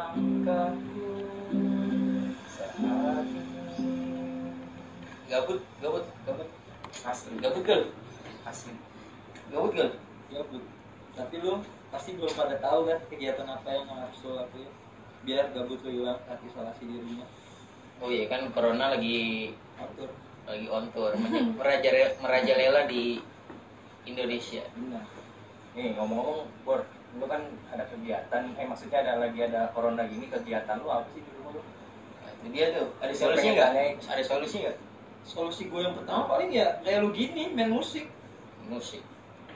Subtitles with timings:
[0.00, 1.08] langkahku
[2.48, 2.72] saat
[5.30, 6.48] Gabut, gabut, gabut.
[7.06, 7.82] asli Gabut gal.
[8.48, 8.72] asli
[9.52, 9.90] Gabut gal.
[10.32, 10.62] gabut
[11.10, 11.60] tapi lu
[11.90, 14.70] pasti belum pada tahu kan kegiatan apa yang harus lo lakuin
[15.26, 17.28] biar gabut lo hilang saat isolasi di rumah
[18.00, 20.08] Oh iya kan corona lagi atur
[20.48, 21.12] lagi on tour
[21.60, 23.20] merajalela di
[24.08, 24.64] Indonesia.
[24.72, 25.04] benar
[25.76, 26.80] nih ngomong-ngomong bor
[27.18, 27.42] lu kan
[27.74, 31.58] ada kegiatan eh maksudnya ada lagi ada corona gini kegiatan lu apa sih di rumah
[31.58, 31.62] lu
[32.20, 32.92] Nah, itu dia tuh.
[33.00, 33.70] Ada solusi nggak?
[34.04, 34.76] Ada solusi nggak?
[35.24, 38.08] solusi gue yang pertama paling ya kayak lu gini main musik
[38.70, 39.02] Musik.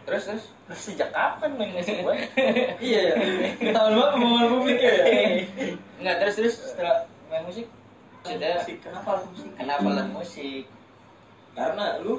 [0.05, 0.45] Terus terus.
[0.75, 2.17] Sejak kapan main musik gue
[2.93, 3.17] iya
[3.61, 4.93] ya tahun banget pembangunan publik ya
[6.01, 7.67] Enggak terus terus setelah main musik
[8.25, 10.63] sudah musik kenapa lu musik kenapa lah musik?
[11.53, 12.15] karena lu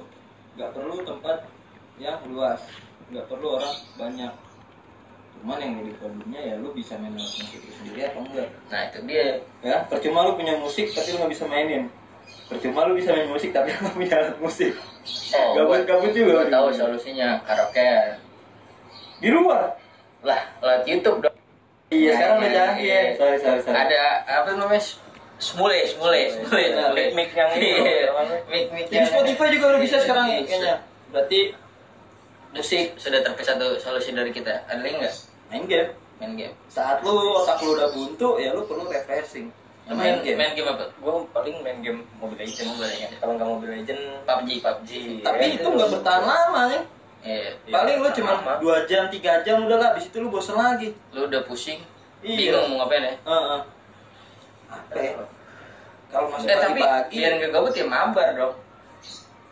[0.56, 1.38] nggak perlu tempat
[1.98, 2.62] yang luas
[3.10, 4.32] nggak perlu orang banyak
[5.46, 8.82] cuman yang jadi problemnya ya lu bisa main alat musik itu sendiri atau enggak Nah
[8.84, 9.26] itu dia.
[9.62, 11.84] ya percuma lu punya musik tapi lu nggak bisa mainin
[12.46, 14.74] percuma lu bisa main musik tapi lu nggak punya alat musik
[15.06, 16.42] Oh, Gabut- gabut juga.
[16.42, 18.18] Gua tahu solusinya karaoke.
[19.16, 19.70] di luar
[20.20, 21.38] Lah, lewat YouTube dong.
[21.88, 23.12] iya sekarang udah Iya, canggih ya iya.
[23.14, 24.82] sorry sorry sorry Ada apa namanya?
[25.38, 26.64] Smule, smule, smule.
[26.74, 27.04] Nah, smule.
[27.14, 28.10] mic yang itu Iya.
[28.10, 28.22] apa?
[28.48, 30.50] Mic mic Jadi Spotify juga udah bisa sekarang ya Bisa.
[30.50, 30.76] kayaknya
[31.12, 31.40] berarti
[32.52, 34.64] Musik sudah terpisah satu solusi dari kita.
[34.66, 35.16] Ada lagi nggak?
[35.50, 36.56] Main game Main game.
[36.72, 39.52] saat lu otak lu udah buntu ya lu perlu refreshing
[39.86, 40.34] Main game.
[40.34, 40.90] Main game apa?
[40.90, 43.18] gue paling main game Mobile Legends Mobile Legends.
[43.20, 44.90] kalau nggak Mobile Legends PUBG, PUBG.
[45.22, 46.82] tapi Iya, itu nggak bertahan lama ya
[47.26, 47.50] Iya.
[47.66, 50.94] Iya, paling lu cuma dua jam tiga jam udah lah abis itu lu bosen lagi
[51.10, 51.82] Lu udah pusing.
[52.22, 52.54] Iya.
[52.54, 53.14] Bingung mau ngapain ya?
[53.22, 53.60] Heeh.
[54.66, 55.12] apa ya
[56.10, 58.54] kalau masih Eh tapi pagi-pagi biar nggak gabut ya mabar dong.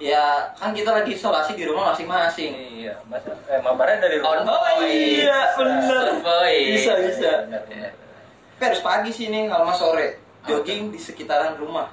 [0.02, 4.48] Ya kan kita lagi isolasi di rumah masing-masing iya masa eh mabarnya dari rumah On
[4.50, 4.90] boy.
[4.90, 6.04] iya, bener.
[6.12, 6.56] On boy.
[6.76, 7.32] Bisa, bisa.
[7.48, 7.92] Benar, benar.
[8.58, 11.88] tapi harus pagi sih nih kalau mas sore jogging di sekitaran rumah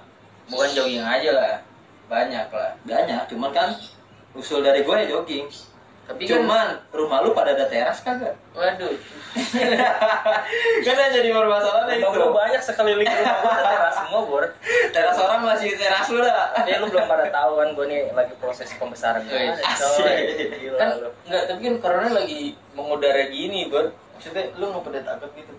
[0.50, 1.54] Bukan jogging aja lah.
[2.10, 2.74] Banyak lah.
[2.82, 3.70] banyak cuman kan
[4.34, 5.46] usul dari gue ya jogging
[6.10, 8.34] Tapi kan cuman rumah lu pada ada teras kagak?
[8.50, 8.90] Waduh.
[10.82, 12.18] kan yang jadi permasalahan Rumah itu.
[12.18, 14.44] gue banyak sekeliling rumah ada teras semua bor.
[14.90, 16.50] Teras orang masih teras lu dah.
[16.66, 19.22] Ya lu belum pada tahu kan gue nih lagi proses pembesaran.
[19.22, 19.54] Gila
[20.74, 20.88] kan
[21.30, 23.94] enggak tapi kan corona lagi mengudara gini bor.
[24.18, 25.54] Maksudnya lu nggak pada takut gitu?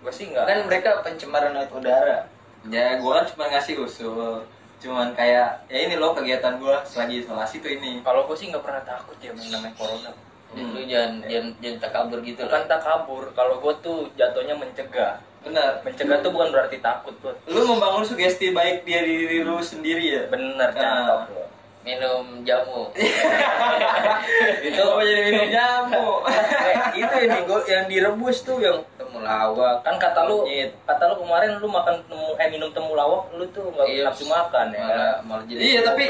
[0.00, 2.24] Gue sih enggak kan mereka pencemaran udara.
[2.72, 4.40] Ya gue kan cuma ngasih usul
[4.82, 8.02] cuman kayak ya ini loh kegiatan gue selagi isolasi tuh ini.
[8.02, 10.10] Kalau gue sih nggak pernah takut ya namanya corona.
[10.52, 10.76] Hmm.
[10.76, 15.16] lu jangan jangan jangan takabur gitu Bukan lah tak kabur, kalau gue tuh jatuhnya mencegah.
[15.40, 15.80] Benar.
[15.80, 20.04] Mencegah tuh bukan berarti takut bro lu membangun sugesti baik dia di diri lu sendiri
[20.04, 20.22] ya?
[20.28, 20.76] Bener, Ah.
[20.76, 21.44] cakep lo
[21.82, 22.94] minum jamu.
[24.66, 26.06] Itu apa jadi minum jamu.
[26.30, 28.78] Eh, itu yang, yang direbus tuh yang
[29.22, 30.42] temulawak kan kata lu
[30.82, 34.02] kata lu kemarin lu makan temu eh minum temulawak lu tuh nggak Iya.
[34.10, 34.90] nafsu makan ya kan?
[34.90, 36.04] malah malah jadi iya tapi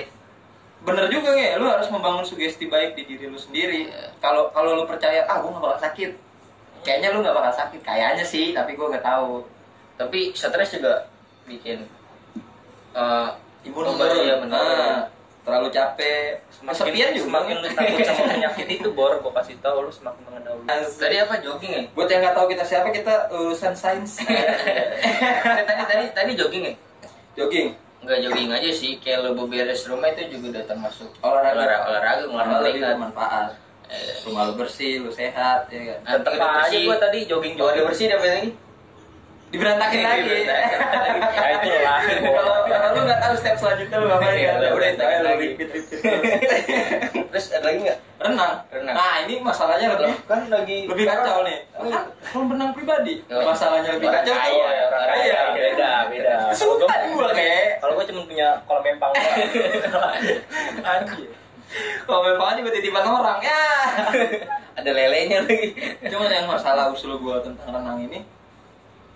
[0.82, 4.08] bener juga nge lu harus membangun sugesti baik di diri lu sendiri Iya.
[4.18, 6.10] kalau kalau lu percaya ah gue gak bakal sakit
[6.82, 9.44] kayaknya lu gak bakal sakit kayaknya sih tapi gue gak tahu
[9.94, 11.06] tapi stres juga
[11.44, 11.84] bikin
[12.92, 13.28] eh
[13.62, 15.06] imun menurun iya, benar.
[15.42, 17.26] Terlalu capek kesepian juga.
[17.26, 20.62] semakin lu takut sama penyakit itu bor gue kasih tahu lu semakin mengetahui
[21.02, 21.82] tadi apa jogging ya?
[21.98, 26.74] Buat yang nggak tahu kita siapa kita lulusan sains tadi tadi tadi tadi jogging ya?
[27.34, 27.74] Jogging.
[28.02, 31.54] Enggak jogging aja sih, kayak lo beberes rumah itu juga udah termasuk Olahraga.
[31.54, 32.90] olahraga, olahraga ngeluarin keringat.
[32.98, 33.50] bermanfaat.
[33.92, 36.18] Eh, rumah lu bersih lu sehat ya kan?
[36.18, 38.50] Tetep aja gue tadi jogging jogging bersih dapat lagi?
[39.52, 41.20] Diberantakin lagi Diberantakin lagi.
[41.36, 44.70] ya itu lah kalau kalau lu nggak tahu step selanjutnya lu ngapain Iya, kan udah,
[44.72, 45.46] udah itu lagi.
[45.46, 46.00] repeat repeat
[47.30, 47.44] terus.
[47.50, 47.98] Ada lagi nggak?
[48.22, 48.94] renang Renang.
[48.94, 53.42] nah ini masalahnya lebih kan lagi lebih kacau nih kan kalau berenang pribadi Oh.
[53.44, 54.70] masalahnya lebih kacau tuh kaya
[55.18, 55.40] Iya.
[55.50, 59.10] beda beda Sultan gua kayak kalau gue cuma punya kolam empang
[60.86, 61.28] anjir
[62.04, 63.62] kalau memang juga titipan orang ya
[64.72, 65.74] Ada lelenya lagi.
[66.06, 68.22] cuman yang masalah usul gua tentang renang ini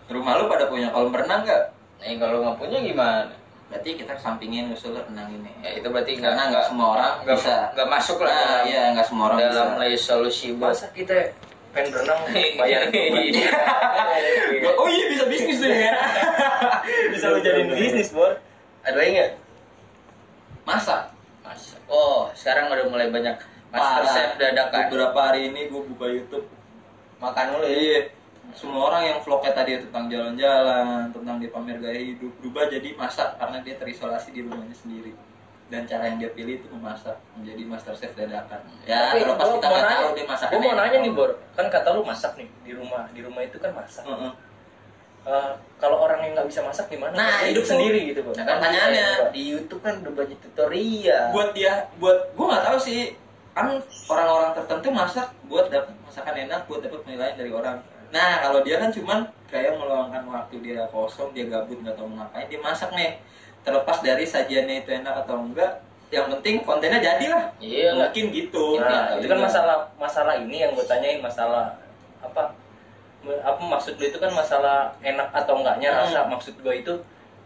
[0.08, 1.64] rumah lu pada punya kolam renang nggak
[1.96, 3.32] Nah, kalau nggak punya gimana?
[3.66, 7.36] berarti kita sampingin usul renang ini Ya itu berarti nggak Karena nggak semua orang nggak
[7.36, 7.56] bisa.
[7.72, 11.14] nggak masuk lah nah, iya nggak semua orang dalam bisa solusi buat masa kita
[11.72, 12.20] pengen berenang
[12.60, 12.80] bayar
[14.80, 15.92] oh iya bisa bisnis tuh ya
[17.10, 18.38] bisa lo jadiin bisnis bor
[18.80, 19.32] Ada lagi nggak?
[20.62, 21.10] masa
[21.40, 21.78] Mas.
[21.86, 23.34] Oh, sekarang udah mulai banyak
[23.68, 24.90] master chef dadakan.
[24.90, 26.46] beberapa hari ini gua buka YouTube
[27.16, 27.70] Makan mulu ya.
[27.72, 28.00] Iya.
[28.52, 33.34] Semua orang yang vlognya tadi tentang jalan-jalan, tentang dia pamer gaya hidup, berubah jadi masak
[33.36, 35.12] karena dia terisolasi di rumahnya sendiri.
[35.66, 38.62] Dan cara yang dia pilih itu memasak menjadi master chef dadakan.
[38.84, 40.46] Ya, Tapi terlepas kita mau nggak nanya- tahu dia masak.
[40.46, 43.56] gue mau nanya nih bor kan kata lu masak nih di rumah di rumah itu
[43.58, 44.32] kan masak Heeh.
[45.26, 47.70] eh, kalau orang yang nggak bisa masak gimana Nah, hidup itu.
[47.72, 48.34] sendiri gitu Bang.
[48.36, 51.24] Nah kan pertanyaannya di YouTube kan udah banyak tutorial.
[51.34, 53.00] buat dia buat gue nggak tahu sih
[53.50, 53.66] kan
[54.06, 58.76] orang-orang tertentu masak buat dapat masakan enak buat dapat penilaian dari orang nah kalau dia
[58.76, 62.90] kan cuman kayak meluangkan waktu dia kosong dia gabut nggak tahu mau ngapain dia masak
[62.92, 63.18] nih
[63.62, 68.06] terlepas dari sajiannya itu enak atau enggak yang penting kontennya jadilah Iya lah.
[68.06, 69.46] mungkin gitu Nah, Iya, itu kan Iya.
[69.50, 71.74] masalah masalah ini yang gue tanyain masalah
[72.22, 72.54] apa
[73.26, 75.98] apa maksud lu itu kan masalah enak atau enggaknya Hmm.
[76.06, 76.94] rasa maksud gue itu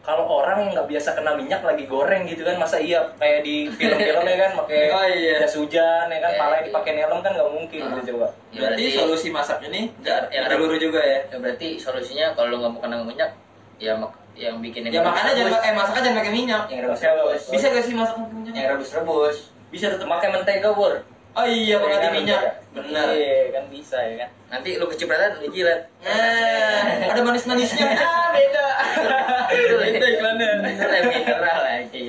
[0.01, 3.69] kalau orang yang nggak biasa kena minyak lagi goreng gitu kan masa iya kayak di
[3.69, 5.37] film-film ya kan pakai Oh, iya.
[5.39, 6.41] jas hujan ya kan Iya.
[6.41, 7.91] palanya dipakai helm kan nggak mungkin Hmm.
[7.95, 11.69] gitu coba Ya, berarti solusi masaknya nih Ya, yang yang- dulu juga ya Ya berarti
[11.77, 13.31] solusinya kalau lu nggak mau kena minyak,
[13.77, 17.43] ya mak yang bikin ya makanya jangan pakai masaknya jangan pakai minyak yang rebus-rebus.
[17.51, 19.37] bisa gak sih masak pakai minyak Yang rebus-rebus.
[19.69, 20.95] bisa tetap pakai mentega bur
[21.31, 25.39] oh iya Ya pengganti kan, minyak benar iya kan bisa ya kan Nanti lu kecipratan
[25.39, 25.87] lu jilat.
[26.03, 27.87] Nah, ada manis-manisnya.
[27.95, 28.67] Ah, beda.
[29.61, 30.51] Itu iklannya.
[31.05, 32.07] Mineral lagi.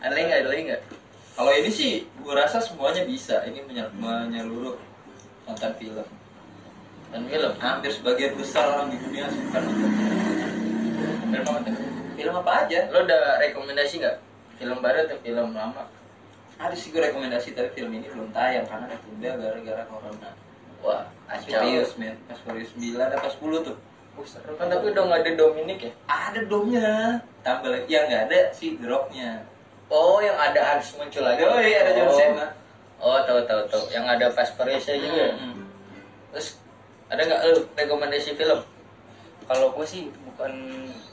[0.00, 0.40] Ada lagi nggak?
[0.40, 0.82] Ada lagi nggak?
[1.32, 3.40] Kalau ini sih, gue rasa semuanya bisa.
[3.44, 4.76] Ini menyel- menyeluruh
[5.44, 6.06] nonton film.
[7.10, 7.52] Dan film.
[7.58, 11.40] Hampir sebagian besar orang di dunia suka nonton film.
[11.42, 11.52] Apa?
[12.12, 12.78] Film apa aja?
[12.92, 14.16] Lo udah rekomendasi nggak?
[14.60, 15.88] Film baru atau film lama?
[16.60, 20.30] Ada sih gue rekomendasi, tapi film ini belum tayang karena ditunda gara-gara corona.
[20.78, 21.58] Wah, Fast acau.
[21.64, 21.90] Furious.
[22.28, 23.76] Fast Furious 9 atau 10 tuh.
[24.12, 25.92] Uh, seru Kan tapi udah nggak ada Dominic ya?
[26.04, 27.16] Ada domnya.
[27.40, 29.42] Tambah lagi, ya nggak ada si The Rock-nya.
[29.92, 31.42] Oh, yang ada harus muncul lagi.
[31.44, 32.16] Oh iya, ada John Oh.
[32.16, 32.46] Cena.
[33.02, 33.82] Oh, tahu tahu tahu.
[33.92, 35.36] Yang ada Fast Furious juga.
[35.36, 35.66] Hmm.
[36.32, 36.60] Terus
[37.12, 38.60] ada nggak lu rekomendasi film?
[39.46, 40.52] kalau gue sih bukan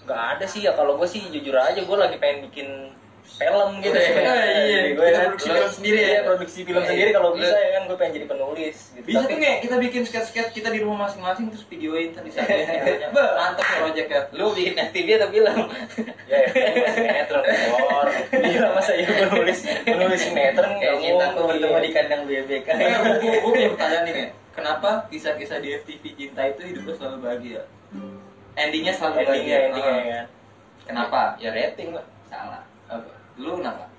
[0.06, 2.94] nggak ada sih ya kalau gue sih jujur aja gue lagi pengen bikin
[3.32, 4.64] film gitu Oh, iya.
[4.64, 4.80] Iya.
[4.92, 6.08] Gue Kita produksi film sendiri ya?
[6.08, 7.16] iya, produksi film Iya, sendiri iya.
[7.16, 9.06] kalau Lo- bisa ya kan gue pengen jadi penulis gitu.
[9.06, 12.48] Bisa tuh nggak kita bikin sketch-sketch kita di rumah masing-masing terus videoin tadi saat
[13.16, 14.20] Bah, mantap ya projectnya.
[14.32, 15.58] Lu bikin FTV atau film?
[16.26, 17.44] ya, ya sinetron
[18.32, 22.64] gila masa ya gue nulis menulis sinetron nggak Kayak cinta aku bertemu di kandang bebek.
[23.20, 24.16] Gue punya pertanyaan nih.
[24.50, 27.62] Kenapa kisah-kisah di FTV cinta itu hidupnya selalu bahagia?
[28.54, 29.60] Endingnya selalu endingnya bahagia.
[29.64, 30.04] endingnya Ah.
[30.04, 30.28] ya kan
[30.86, 31.22] Kenapa?
[31.38, 32.06] Ya rating lah.
[32.26, 32.62] Salah.
[32.86, 33.14] Apa?
[33.40, 33.90] Lu kenapa?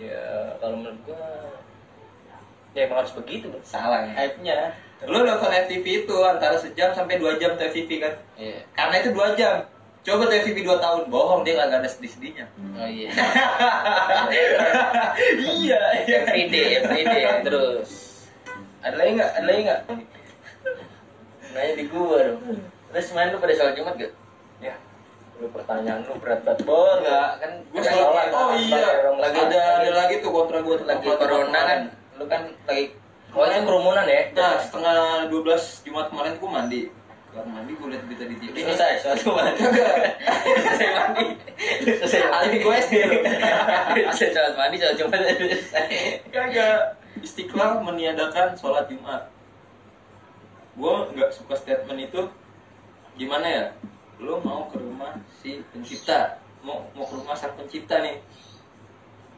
[0.00, 1.26] ya kalau menurut gue
[2.72, 3.52] ya emang harus begitu.
[3.60, 4.12] Salah ya.
[4.16, 4.72] hype-nya
[5.04, 8.14] Lu nonton FTV itu antara sejam sampai dua jam tuh FTV kan?
[8.36, 8.60] Iya.
[8.76, 9.64] Karena itu dua jam.
[10.00, 12.46] Coba tuh FTV dua tahun, bohong dia kagak ada sedih-sedihnya.
[12.76, 13.08] Oh iya.
[15.40, 16.18] iya, iya.
[16.24, 17.90] everyday, everyday terus.
[18.80, 19.30] Ada lagi nggak?
[19.40, 19.80] Ada lagi nggak?
[21.52, 22.40] Nanya di gua dong.
[22.92, 24.12] Terus main lu pada sholat Jumat gak?
[24.60, 24.76] ya
[25.40, 28.28] lu pertanyaan lu berat banget bor Enggak, kan Gue sholat.
[28.30, 28.84] Oh iya.
[29.16, 31.80] lagi- ada ada lagi tuh kontra gue lagi corona kan.
[32.14, 32.92] Lu kan lagi
[33.30, 35.40] oh itu kerumunan ya Nah, setengah 12
[35.82, 36.82] Jumat kemarin gue mandi.
[37.30, 38.54] Kelar mandi gue liat berita di TV.
[38.58, 39.54] Selesai sholat Jumat.
[39.54, 41.24] selesai mandi.
[41.94, 42.56] Selesai mandi.
[42.58, 42.94] Gue SD.
[44.10, 45.20] Selesai sholat mandi, sholat Jumat.
[46.28, 46.78] Kagak.
[47.20, 49.30] Istiqlal meniadakan sholat Jumat.
[50.74, 52.20] Gue nggak suka statement itu.
[53.14, 53.64] Gimana ya?
[54.20, 58.20] Lo mau ke rumah si pencipta, mau mau ke rumah sang pencipta nih.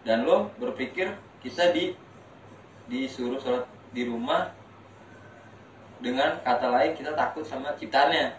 [0.02, 1.94] Dan lo berpikir kita di
[2.90, 3.64] disuruh sholat
[3.94, 4.50] di rumah
[6.02, 8.34] dengan kata lain kita takut sama ciptaannya.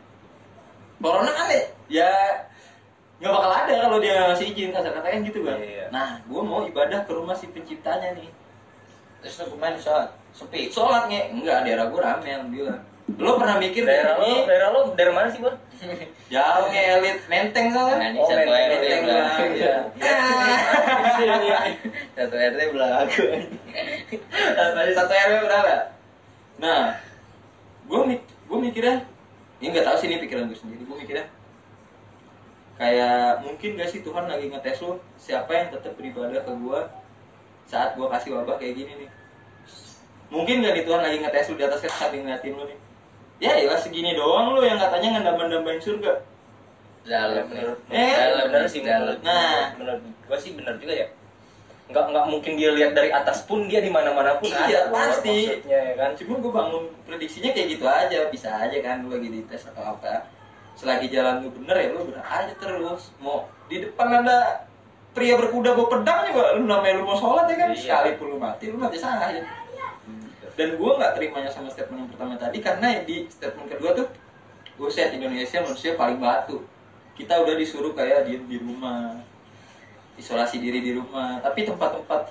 [0.99, 1.47] Corona kan
[1.87, 2.11] ya?
[3.19, 5.55] Nggak bakal ada kalau dia ngasih izin kata-katanya gitu kan.
[5.59, 5.85] Iya.
[5.91, 8.27] Nah, gue mau ibadah ke rumah si penciptanya nih.
[9.23, 10.67] Terus lu main sholat sepi.
[10.67, 12.79] Sholat nge, enggak daerah gue rame alhamdulillah.
[13.19, 15.55] Lo pernah mikir daerah lo daerah lo dari mana sih bor
[16.27, 18.07] jauh nge elit menteng Nah, soalnya.
[18.07, 19.75] ini Oh, satu main- RT lah, iya.
[22.13, 23.23] Satu RT belagu.
[24.55, 25.75] Tadi satu RW berapa?
[26.55, 26.95] Nah,
[27.83, 28.95] gue mik gue mikirnya,
[29.57, 30.83] ini nggak tahu sih ini pikiran gue sendiri.
[30.83, 31.25] Gue mikirnya
[32.73, 36.79] kayak mungkin gak sih Tuhan lagi ngetes lo siapa yang tetap beribadah ke gue
[37.63, 39.09] saat gue kasih wabah kayak gini nih.
[40.27, 42.77] Mungkin gak nih Tuhan lagi ngetes lu di atas sambil ngeliatin lu nih.
[43.37, 46.13] Ya ya segini doang lu yang katanya ngedambang-dambain surga.
[47.03, 49.15] Dalam menurut Eh, dalam bener sih dalam.
[49.19, 49.75] Nah.
[49.75, 51.07] menurut gua sih bener juga ya
[51.83, 54.95] nggak nggak mungkin dia lihat dari atas pun dia di mana mana pun Iya, ada
[54.95, 55.51] pasti.
[55.51, 59.27] maksudnya ya kan Cuma gue bangun prediksinya kayak gitu aja, bisa aja kan lu lagi
[59.29, 60.23] dites atau apa.
[60.73, 63.11] Selagi jalan lu bener ya lu bener aja terus.
[63.19, 64.63] Mau di depan ada
[65.11, 67.77] pria berkuda bawa pedang juga lu namanya lu mau sholat ya kan Iya.
[67.77, 69.43] sekalipun lu mati lu mati salah ya.
[70.53, 74.07] Dan gue nggak terimanya sama statement yang pertama tadi karena di statement kedua tuh
[74.77, 76.61] buset Indonesia manusia paling batu.
[77.13, 79.17] Kita udah disuruh kayak diem di rumah,
[80.17, 81.41] isolasi diri di rumah.
[81.41, 82.21] Tapi tempat-tempat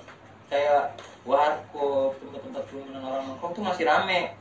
[0.50, 4.34] kayak warkop, tempat-tempat kerumunan orang nongkrong tuh masih rame.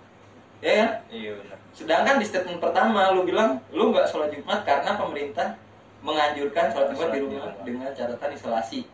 [0.62, 0.90] ya kan?
[1.10, 5.58] iya benar Sedangkan di statement pertama lu bilang lu nggak sholat Jumat karena pemerintah
[6.04, 7.54] menganjurkan sholat Jumat di di rumah.
[7.64, 8.86] dengan catatan isolasi.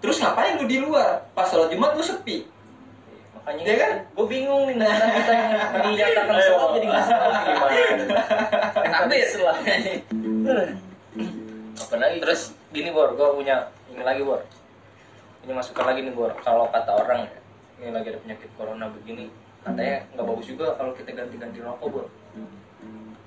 [0.00, 1.26] Terus ngapain lu di luar?
[1.36, 2.46] Pas sholat Jumat lu sepi.
[3.50, 3.92] Makanya Iya kan?
[4.06, 5.48] gue bingung nih negara kita yang
[5.82, 7.78] menyatakan sholat jadi nggak sholat gimana
[8.90, 9.56] Habis lah.
[11.80, 12.40] apa lagi terus
[12.70, 13.56] gini bor gue punya
[13.90, 14.38] ini lagi bor
[15.42, 17.32] ini masukan lagi nih bor kalau kata orang ya
[17.76, 19.26] ini lagi ada penyakit corona begini
[19.60, 22.06] katanya nggak bagus juga kalau kita ganti-ganti rokok bor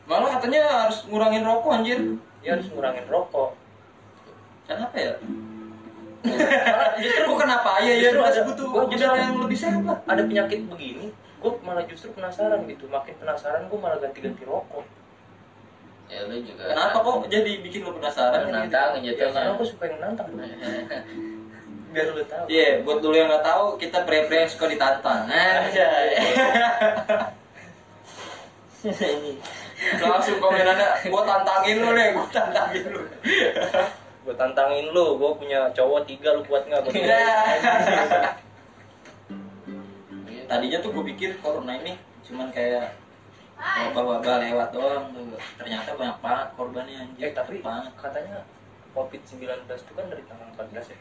[0.03, 2.00] Malah katanya harus ngurangin rokok anjir.
[2.39, 3.56] ya harus ngurangin rokok
[4.63, 5.15] Kenapa ya?
[6.96, 9.98] Justru Kok kenapa ya ya harus ada- butuh gua justru- yang lebih sehat lah.
[10.03, 14.88] ada penyakit begini gue malah justru penasaran gitu makin penasaran gue malah ganti-ganti rokok
[16.06, 16.70] Ya lu juga.
[16.70, 18.46] Kenapa kok jadi bikin lu penasaran?
[18.46, 18.53] gitu?
[18.53, 20.27] Nantangin ya karena gue suka yang nantang
[21.92, 25.27] biar lu tahu Iya, buat dulu yang nggak tahu, kita pre-pre yang suka ditantang.
[25.30, 26.10] Anjay.
[29.96, 33.01] Langsung komenannya, gua tantangin lu deh, gua tantangin lu.
[34.24, 37.36] gue tantangin lu gue punya cowok tiga lu kuat nggak Gua Iya.
[40.50, 42.88] Tadinya tuh gue pikir corona ini cuman kayak
[43.60, 45.39] wabah-wabah lewat doang tuh.
[45.60, 47.22] Ternyata banyak banget korbannya anjir.
[47.27, 47.92] Eh tapi banget.
[47.96, 48.39] katanya
[48.94, 50.98] COVID-19 itu kan dari tanggal 14 ya.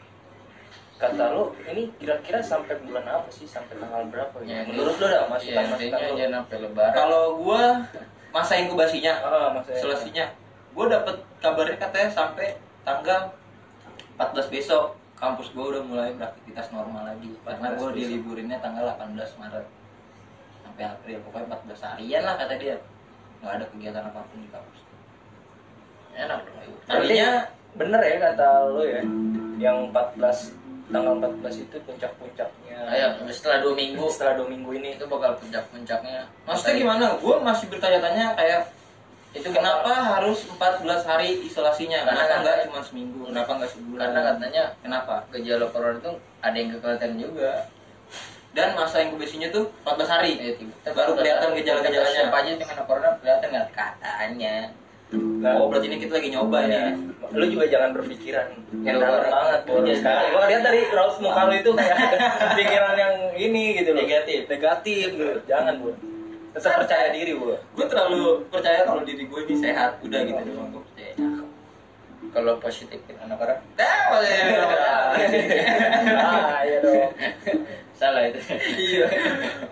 [0.93, 3.47] Kata lo ini kira-kira sampai bulan apa sih?
[3.47, 4.71] Sampai tanggal berapa Ya, ya?
[4.71, 6.15] Menurut lo dah Ya, masukan lo.
[6.15, 6.93] sampai lebaran.
[6.95, 7.63] Kalau gua
[8.33, 9.13] masa inkubasinya,
[9.53, 9.77] maksudnya.
[9.77, 10.25] selesainya,
[10.73, 13.31] gue dapet kabarnya katanya sampai tanggal
[14.19, 19.39] 14 besok kampus gue udah mulai beraktivitas normal lagi karena 14 gue diliburinnya tanggal 18
[19.39, 19.65] Maret
[20.63, 22.75] sampai April pokoknya 14 harian lah kata dia
[23.43, 24.79] nggak ada kegiatan apa pun di kampus
[26.13, 26.77] Enak dong.
[26.85, 29.01] tadinya bener ya kata lo ya.
[29.57, 32.77] Yang 14 tanggal 14 itu puncak-puncaknya.
[32.85, 36.29] Ayo, setelah dua minggu setelah dua minggu ini itu bakal puncak-puncaknya.
[36.45, 38.61] maksudnya gimana gue masih bertanya-tanya kayak
[39.33, 44.01] Itu kenapa harus 14 hari isolasinya Karena kenapa kan- nggak cuma seminggu kenapa nggak sebulan
[44.05, 47.51] Karena katanya kenapa gejala corona itu ada yang kelihatan juga.
[48.53, 52.21] dan masa inkubasinya tuh 14 hari tiba- Baru kelihatan gejala-gejalanya.
[52.21, 54.55] Siapa aja yang kena corona kelihatan nggak katanya.
[55.13, 56.89] Nah, oh berarti ini kita lagi nyoba ya.
[56.89, 56.93] nih
[57.33, 58.45] Lu juga jangan berpikiran
[58.81, 59.09] yang Luar.
[59.19, 59.81] dalam banget Bor.
[59.81, 59.95] Iya.
[59.95, 61.97] Sekarang gua lihat dari raut muka lu itu kayak
[62.57, 63.99] pikiran yang ini gitu loh.
[63.99, 64.41] Negatif.
[64.45, 65.25] Negatif gitu.
[65.43, 65.89] Jangan, Bu.
[66.53, 67.57] Tetap percaya diri, Bu.
[67.57, 71.13] gue terlalu percaya kalau diri gue ini sehat udah gitu doang gue percaya
[72.29, 75.13] Kalau positifin anak orang Ah,
[76.23, 77.09] ah, iya dong.
[77.93, 78.39] salah itu.
[78.73, 79.05] iya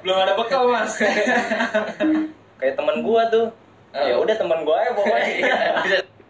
[0.01, 0.93] belum ada bekal mas
[2.61, 3.49] Kayak teman gua tuh.
[3.91, 4.05] Oh.
[4.05, 5.49] Ya udah teman gua ya pokoknya.